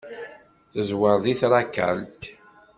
Teẓwer 0.71 1.17
deg 1.23 1.37
trakalt. 1.39 2.23